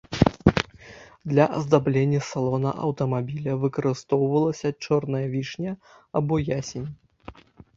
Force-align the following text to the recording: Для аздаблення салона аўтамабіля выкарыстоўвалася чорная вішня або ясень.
Для 1.33 1.45
аздаблення 1.57 2.21
салона 2.29 2.71
аўтамабіля 2.87 3.53
выкарыстоўвалася 3.67 4.69
чорная 4.89 5.23
вішня 5.35 5.71
або 6.23 6.33
ясень. 6.49 6.87